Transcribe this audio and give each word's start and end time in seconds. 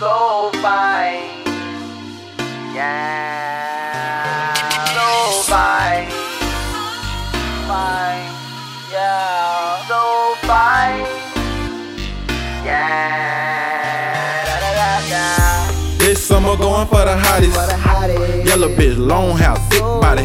so 0.00 0.50
fine. 0.62 1.28
Yeah, 2.74 4.54
so 4.96 5.42
fine. 5.42 6.08
Fine. 7.68 8.24
Yeah, 8.90 9.86
so 9.88 10.00
fine. 10.48 11.04
Yeah. 12.64 14.46
Da, 14.46 14.54
da, 14.60 15.00
da. 15.10 15.98
This 15.98 16.18
summer 16.26 16.56
going 16.56 16.86
for 16.88 17.04
the 17.04 17.18
hottest. 17.18 17.52
For 17.52 17.66
the 17.66 17.76
hottest. 17.76 18.46
Yellow 18.46 18.68
bitch, 18.74 18.96
long 18.96 19.36
house, 19.36 19.60
thick 19.68 19.82
body. 19.82 20.24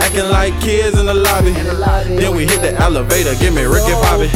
Acting 0.00 0.28
like 0.30 0.58
kids 0.60 0.98
in 0.98 1.06
the 1.06 1.14
lobby. 1.14 1.50
Then 1.50 2.34
we 2.36 2.46
hit 2.46 2.60
the 2.60 2.74
elevator, 2.74 3.34
give 3.36 3.54
me 3.54 3.62
Ricky 3.62 3.92
Bobby. 3.92 4.28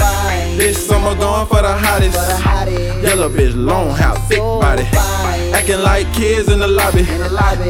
This 0.56 0.86
summer 0.86 1.14
going 1.14 1.46
for 1.46 1.62
the 1.62 1.72
hottest. 1.72 2.18
For 2.18 2.26
the 2.26 2.36
hottest. 2.36 3.02
Yellow 3.02 3.28
bitch, 3.28 3.54
long 3.54 3.90
house, 3.90 4.18
thick 4.28 4.38
body. 4.38 4.84
Acting 5.52 5.80
like 5.80 6.12
kids 6.12 6.50
in 6.50 6.58
the 6.58 6.68
lobby. 6.68 7.02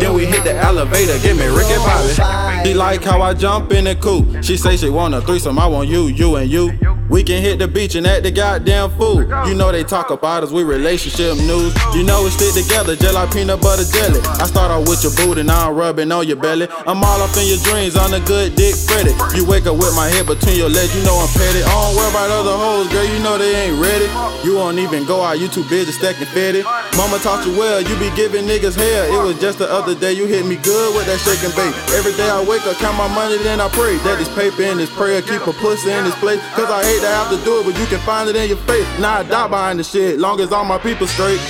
Then 0.00 0.14
we 0.14 0.26
hit 0.26 0.44
the 0.44 0.54
elevator, 0.56 1.18
give 1.20 1.36
me 1.36 1.46
Ricky 1.46 1.76
Bobby. 1.76 2.64
She 2.64 2.74
like 2.74 3.02
how 3.02 3.22
I 3.22 3.34
jump 3.34 3.72
in 3.72 3.84
the 3.84 3.94
coupe. 3.94 4.42
She 4.44 4.56
say 4.56 4.76
she 4.76 4.88
want 4.88 5.14
a 5.14 5.20
threesome, 5.20 5.58
I 5.58 5.66
want 5.66 5.88
you, 5.88 6.06
you 6.08 6.36
and 6.36 6.50
you. 6.50 6.99
We 7.10 7.24
can 7.24 7.42
hit 7.42 7.58
the 7.58 7.66
beach 7.66 7.96
and 7.96 8.06
act 8.06 8.22
the 8.22 8.30
goddamn 8.30 8.90
fool. 8.90 9.26
You 9.46 9.54
know 9.54 9.72
they 9.72 9.82
talk 9.82 10.10
about 10.10 10.44
us, 10.44 10.52
we 10.52 10.62
relationship 10.62 11.36
news. 11.38 11.74
You 11.92 12.04
know 12.04 12.22
we 12.22 12.30
stick 12.30 12.54
together 12.54 12.94
just 12.94 13.14
like 13.14 13.32
peanut 13.32 13.60
butter 13.60 13.82
jelly. 13.82 14.20
I 14.38 14.46
start 14.46 14.70
off 14.70 14.88
with 14.88 15.02
your 15.02 15.10
booty, 15.18 15.42
now 15.42 15.70
I'm 15.70 15.74
rubbing 15.74 16.12
on 16.12 16.28
your 16.28 16.38
belly. 16.38 16.68
I'm 16.86 17.02
all 17.02 17.20
up 17.20 17.34
in 17.36 17.50
your 17.50 17.58
dreams 17.66 17.96
on 17.96 18.14
a 18.14 18.20
good 18.20 18.54
dick 18.54 18.78
Freddy. 18.78 19.10
You 19.34 19.44
wake 19.44 19.66
up 19.66 19.74
with 19.74 19.90
my 19.98 20.06
head 20.06 20.26
between 20.30 20.54
your 20.54 20.70
legs, 20.70 20.94
you 20.94 21.02
know 21.02 21.18
I'm 21.18 21.28
petty. 21.34 21.66
I 21.66 21.74
don't 21.74 21.96
worry 21.98 22.10
about 22.14 22.30
other 22.30 22.54
hoes, 22.54 22.86
girl, 22.94 23.04
you 23.04 23.18
know 23.18 23.36
they 23.36 23.68
ain't 23.68 23.82
ready. 23.82 24.06
You 24.46 24.56
won't 24.56 24.78
even 24.78 25.04
go 25.04 25.20
out, 25.20 25.42
you 25.42 25.48
too 25.48 25.66
busy 25.68 25.90
stacking 25.90 26.30
fetty. 26.30 26.62
Mama 26.96 27.18
taught 27.18 27.44
you 27.44 27.58
well, 27.58 27.82
you 27.82 27.98
be 27.98 28.14
giving 28.14 28.46
niggas 28.46 28.78
hell. 28.78 29.04
It 29.10 29.20
was 29.26 29.38
just 29.40 29.58
the 29.58 29.66
other 29.66 29.98
day 29.98 30.12
you 30.12 30.26
hit 30.26 30.46
me 30.46 30.56
good 30.62 30.94
with 30.94 31.06
that 31.10 31.18
shake 31.18 31.42
and. 31.42 31.50
Every 31.92 32.14
day 32.14 32.30
I 32.30 32.38
wake 32.46 32.62
up, 32.70 32.78
count 32.78 32.96
my 32.96 33.10
money, 33.12 33.36
then 33.42 33.60
I 33.60 33.68
pray. 33.74 33.98
That 34.06 34.16
this 34.22 34.30
paper 34.32 34.62
in 34.62 34.78
this 34.78 34.88
prayer, 34.94 35.20
keep 35.20 35.42
a 35.42 35.52
pussy 35.52 35.90
in 35.90 36.04
this 36.04 36.14
place. 36.22 36.40
Cause 36.54 36.70
I 36.70 36.80
hate 36.86 36.99
to 37.00 37.06
have 37.06 37.30
to 37.30 37.44
do 37.44 37.60
it, 37.60 37.64
but 37.64 37.78
you 37.78 37.86
can 37.86 37.98
find 38.00 38.28
it 38.28 38.36
in 38.36 38.48
your 38.48 38.58
face. 38.58 38.86
Now 38.98 39.18
I 39.18 39.22
die 39.22 39.48
behind 39.48 39.78
the 39.78 39.84
shit, 39.84 40.18
long 40.18 40.40
as 40.40 40.52
all 40.52 40.64
my 40.64 40.78
people 40.78 41.06
straight. 41.06 41.40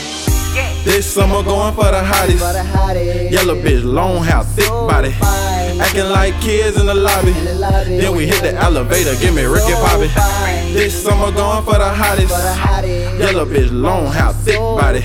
This 0.84 1.12
summer 1.12 1.42
going 1.42 1.74
for 1.74 1.84
the 1.84 2.02
hottest. 2.02 2.38
For 2.38 2.52
the 2.52 2.64
hottest. 2.64 3.32
Yellow 3.32 3.54
bitch, 3.54 3.84
long 3.84 4.24
house, 4.24 4.46
thick 4.54 4.68
body. 4.68 5.14
Acting 5.80 6.10
like 6.10 6.38
kids 6.40 6.78
in 6.78 6.86
the 6.86 6.94
lobby. 6.94 7.32
Then 7.32 8.14
we 8.14 8.26
hit 8.26 8.42
the 8.42 8.54
elevator, 8.54 9.14
give 9.20 9.34
me 9.34 9.44
Ricky 9.44 9.72
Bobby. 9.74 10.08
fine. 10.08 10.72
This 10.72 11.02
summer 11.02 11.32
going 11.32 11.64
for 11.64 11.78
the 11.78 11.88
hottest. 11.88 12.28
For 12.28 12.42
the 12.42 12.54
hottest. 12.54 13.18
Yellow 13.18 13.46
bitch, 13.46 13.70
long 13.72 14.06
house, 14.06 14.36
thick 14.44 14.58
body. 14.58 15.02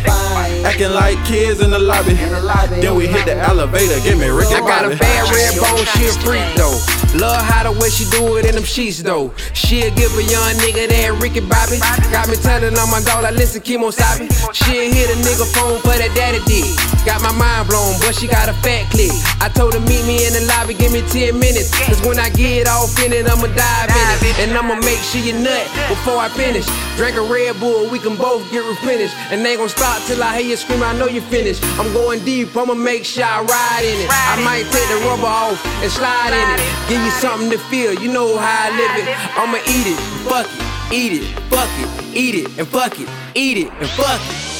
Acting 0.65 0.91
like 0.91 1.23
kids 1.25 1.61
in 1.61 1.69
the 1.69 1.79
lobby. 1.79 2.15
lobby. 2.41 2.81
Then 2.81 2.95
we 2.95 3.07
hit 3.07 3.25
the 3.25 3.37
elevator, 3.37 3.99
give 4.01 4.17
me 4.17 4.27
Ricky 4.27 4.59
Bobby. 4.59 4.65
I 4.65 4.81
got 4.81 4.85
a 4.85 4.89
Bobby. 4.89 4.99
bad 4.99 5.23
red 5.31 5.53
bone, 5.61 5.85
she 5.95 6.07
a 6.07 6.13
freak 6.25 6.55
though. 6.55 6.77
Love 7.15 7.39
how 7.39 7.63
the 7.63 7.71
way 7.79 7.89
she 7.89 8.03
do 8.11 8.35
it 8.35 8.45
in 8.45 8.55
them 8.55 8.65
sheets 8.65 9.01
though. 9.01 9.31
She'll 9.53 9.93
give 9.95 10.11
a 10.17 10.23
young 10.23 10.53
nigga 10.59 10.89
that 10.89 11.15
Ricky 11.21 11.39
Bobby. 11.39 11.79
Got 12.11 12.27
me 12.27 12.35
telling 12.35 12.75
on 12.75 12.89
my 12.91 12.99
dog, 13.05 13.23
I 13.23 13.31
listen, 13.31 13.61
Kimo 13.61 13.91
Sabi. 13.91 14.27
She'll 14.51 14.91
hit 14.91 15.07
a 15.07 15.17
nigga 15.23 15.44
phone 15.53 15.79
for 15.81 15.93
that 15.93 16.11
daddy 16.15 16.41
dick. 16.49 16.65
Got 17.05 17.21
my 17.21 17.31
mind 17.37 17.69
blown, 17.69 17.93
but 18.01 18.17
she 18.17 18.25
got 18.25 18.49
a 18.49 18.55
fat 18.65 18.89
click. 18.89 19.13
I 19.37 19.49
told 19.53 19.77
her 19.77 19.83
meet 19.85 20.01
me 20.09 20.25
in 20.25 20.33
the 20.33 20.41
lobby, 20.49 20.73
give 20.73 20.89
me 20.89 21.05
10 21.13 21.37
minutes. 21.37 21.69
Cause 21.85 22.01
when 22.01 22.17
I 22.17 22.33
get 22.33 22.67
off 22.67 22.97
in 22.97 23.13
it, 23.13 23.29
I'ma 23.29 23.45
dive 23.53 23.93
in 23.93 24.07
it. 24.25 24.35
And 24.41 24.57
I'ma 24.57 24.81
make 24.81 24.97
sure 25.05 25.21
you 25.21 25.37
nut 25.37 25.69
before 25.85 26.17
I 26.17 26.29
finish. 26.33 26.65
Drink 26.97 27.15
a 27.17 27.21
Red 27.21 27.59
Bull, 27.59 27.89
we 27.89 27.99
can 27.99 28.17
both 28.17 28.41
get 28.49 28.65
replenished. 28.65 29.13
And 29.29 29.45
they 29.45 29.55
gon' 29.55 29.69
stop 29.69 30.01
till 30.09 30.21
I 30.23 30.41
hear 30.41 30.49
you 30.49 30.57
scream, 30.57 30.81
I 30.81 30.97
know 30.97 31.05
you 31.05 31.21
finished. 31.21 31.61
I'm 31.77 31.93
going 31.93 32.25
deep, 32.25 32.55
I'ma 32.57 32.73
make 32.73 33.05
sure 33.05 33.23
I 33.23 33.45
ride 33.45 33.85
in 33.85 34.01
it. 34.01 34.09
I 34.09 34.41
might 34.41 34.65
take 34.73 34.89
the 34.89 34.97
rubber 35.05 35.29
off 35.29 35.61
and 35.85 35.91
slide 35.91 36.33
in 36.33 36.47
it. 36.57 36.89
Give 36.89 37.01
you 37.01 37.11
something 37.21 37.49
to 37.51 37.59
feel, 37.69 37.93
you 37.93 38.11
know 38.11 38.37
how 38.37 38.65
I 38.65 38.69
live 38.73 38.93
it. 38.97 39.07
I'ma 39.37 39.61
eat 39.69 39.93
it, 39.93 39.99
fuck 40.25 40.49
it, 40.49 40.93
eat 40.93 41.21
it, 41.21 41.27
fuck 41.53 41.69
it, 41.77 42.15
eat 42.15 42.35
it, 42.35 42.57
and 42.57 42.67
fuck 42.67 42.99
it, 42.99 43.09
eat 43.35 43.57
it, 43.57 43.71
and 43.79 43.89
fuck 43.89 44.21
it. 44.21 44.54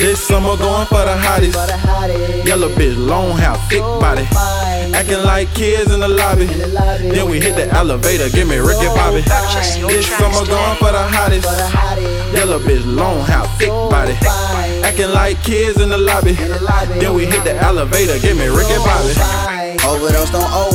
This 0.00 0.26
summer 0.26 0.56
going 0.56 0.86
for 0.86 1.04
the 1.04 1.16
hottest. 1.16 1.52
For 1.52 1.66
the 1.66 1.76
hottest. 1.76 2.46
Yellow 2.46 2.70
bitch, 2.70 2.96
long 2.96 3.36
house, 3.36 3.60
thick 3.68 3.80
body. 3.80 4.24
fine. 4.32 4.94
Acting 4.94 5.22
like 5.22 5.52
kids 5.54 5.92
in 5.92 6.00
the 6.00 6.08
lobby. 6.08 6.46
lobby. 6.72 7.10
Then 7.10 7.28
we 7.28 7.38
hit 7.38 7.54
the 7.54 7.68
elevator, 7.68 8.30
give 8.30 8.48
me 8.48 8.56
Ricky 8.56 8.86
Bobby. 8.96 9.20
Purchase 9.22 9.76
This 9.76 10.06
summer 10.08 10.46
going 10.46 10.76
for 10.80 10.92
the 10.92 11.04
hottest. 11.04 11.46
For 11.46 11.54
the 11.54 11.68
hottest. 11.68 12.34
Yellow 12.34 12.58
bitch, 12.60 12.84
long 12.86 13.20
house, 13.20 13.50
thick 13.58 13.68
body. 13.68 14.14
fine. 14.24 14.84
Acting 14.84 15.10
like 15.10 15.42
kids 15.42 15.80
in 15.80 15.90
the 15.90 15.98
lobby. 15.98 16.32
lobby. 16.64 16.98
Then 16.98 17.12
we 17.12 17.26
hit 17.26 17.44
the 17.44 17.54
elevator, 17.56 18.18
give 18.18 18.38
me 18.38 18.48
Ricky 18.48 18.80
Bobby. 18.80 19.12
Fine. 19.12 19.76
Overdosed 19.84 20.34
on 20.34 20.48
O 20.48 20.72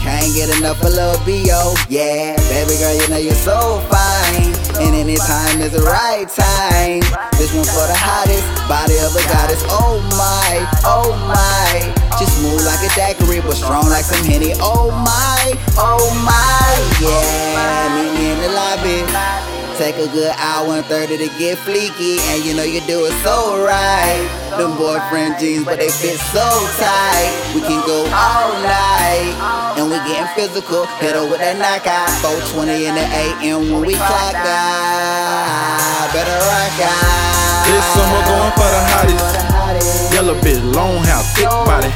Can't 0.00 0.32
get 0.34 0.50
enough 0.58 0.82
of 0.82 0.94
love 0.94 1.24
B.O. 1.26 1.74
Yeah, 1.88 2.36
baby 2.48 2.76
girl, 2.78 2.94
you 2.94 3.08
know 3.08 3.18
you're 3.18 3.34
so 3.34 3.80
fine. 3.90 4.52
And 4.80 4.94
any 4.94 5.16
time 5.16 5.60
is 5.60 5.72
the 5.72 5.82
right 5.82 6.28
time. 6.28 7.00
This 7.38 7.52
one 7.54 7.64
for 7.64 7.86
the 7.88 7.96
hottest 7.96 8.44
Body 8.68 8.98
of 8.98 9.14
a 9.14 9.22
goddess. 9.30 9.62
Oh 9.68 10.00
my, 10.18 10.66
oh 10.84 11.14
my. 11.28 11.80
Just 12.18 12.38
smooth 12.40 12.64
like 12.64 12.80
a 12.84 12.90
daiquiri 12.96 13.40
But 13.40 13.56
strong 13.56 13.88
like 13.88 14.04
some 14.04 14.24
Henny 14.24 14.52
Oh 14.60 14.90
my, 14.90 15.54
oh 15.76 16.04
my. 16.24 16.66
Yeah, 17.00 17.94
meet 17.96 18.12
me 18.18 18.32
in 18.32 18.38
the 18.40 18.50
lobby. 18.52 19.46
Take 19.76 19.96
a 19.96 20.08
good 20.08 20.32
hour 20.38 20.80
and 20.80 20.86
30 20.86 21.18
to 21.18 21.28
get 21.36 21.58
fleeky, 21.58 22.16
and 22.32 22.42
you 22.42 22.56
know 22.56 22.64
you 22.64 22.80
do 22.88 23.04
it 23.04 23.12
so 23.20 23.60
right. 23.62 24.24
Them 24.56 24.72
boyfriend 24.78 25.38
jeans, 25.38 25.66
but 25.66 25.78
they 25.78 25.90
fit 25.92 26.16
so 26.32 26.48
tight. 26.80 27.52
We 27.54 27.60
can 27.60 27.84
go 27.84 28.08
all 28.08 28.56
night, 28.64 28.95
and 29.16 29.88
we 29.88 29.96
getting 30.04 30.28
physical. 30.36 30.84
Hit 31.00 31.14
her 31.16 31.24
with 31.24 31.40
that 31.40 31.56
knockout. 31.56 32.10
420 32.20 32.86
in 32.86 32.94
the 32.94 33.06
AM 33.06 33.72
when 33.72 33.82
we 33.86 33.94
clock 33.96 34.36
out. 34.36 36.08
Better 36.12 36.36
rock 36.36 36.78
out. 36.84 37.66
This 37.66 37.84
summer 37.96 38.20
going 38.28 38.52
for 38.56 38.68
the 38.68 38.82
hottest. 38.92 40.12
Yellow 40.12 40.36
bitch, 40.40 40.62
long 40.72 41.04
house, 41.04 41.28
thick 41.36 41.48
body. 41.48 41.92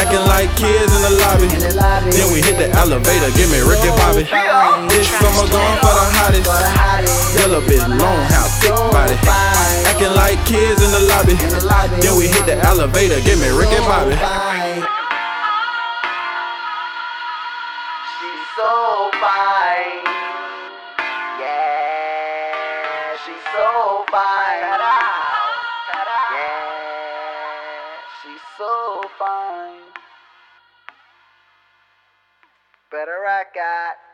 Acting 0.00 0.24
like 0.24 0.48
kids 0.56 0.88
in 0.88 1.02
the 1.04 1.12
lobby. 1.20 1.48
Then 2.08 2.32
we 2.32 2.40
hit 2.40 2.56
the 2.56 2.70
elevator, 2.80 3.28
give 3.36 3.50
me 3.52 3.60
Ricky 3.60 3.92
Bobby. 4.00 4.24
This 4.88 5.08
summer 5.20 5.46
going 5.52 5.76
for 5.84 5.92
the 5.92 6.06
hottest. 6.16 6.48
Yellow 7.36 7.60
bitch, 7.60 7.84
long 7.84 8.22
house, 8.32 8.56
thick 8.60 8.72
body. 8.72 9.16
Acting 9.84 10.14
like 10.16 10.40
kids 10.46 10.80
in 10.80 10.90
the 10.92 11.02
lobby. 11.12 11.36
lobby. 11.66 12.00
Then 12.00 12.16
we 12.16 12.28
hit 12.28 12.46
the 12.46 12.56
elevator, 12.64 13.20
give 13.20 13.38
me 13.40 13.48
Ricky 13.52 13.80
Bobby. 13.84 14.16
So 18.56 19.10
fine. 19.12 20.04
Yeah, 21.40 23.16
she's 23.24 23.44
so 23.54 24.04
fine. 24.10 24.60
Yeah, 26.36 27.96
she's 28.22 28.44
so 28.58 29.02
fine. 29.18 29.80
Better 32.90 33.18
rock 33.24 33.56
out. 33.56 34.11